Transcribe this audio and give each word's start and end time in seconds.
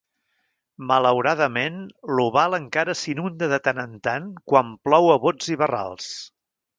Malauradament, 0.91 1.75
l'oval 2.19 2.57
encara 2.59 2.97
s'inunda 3.03 3.51
de 3.55 3.59
tant 3.67 3.83
en 3.87 3.93
tant 4.09 4.25
quan 4.53 4.73
plou 4.89 5.11
a 5.17 5.23
bots 5.27 5.53
i 5.57 5.63
barrals. 5.63 6.09